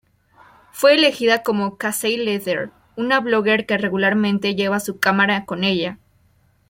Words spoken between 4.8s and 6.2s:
cámara con ella.